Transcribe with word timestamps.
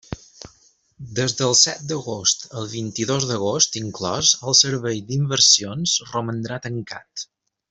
Des 1.19 1.35
del 1.41 1.51
set 1.59 1.83
d'agost 1.91 2.47
al 2.61 2.65
vint-i-dos 2.71 3.27
d'agost 3.33 3.79
inclòs 3.83 4.33
el 4.49 4.59
Servei 4.63 5.05
d'Inversions 5.13 5.97
romandrà 6.11 6.63
tancat. 6.69 7.29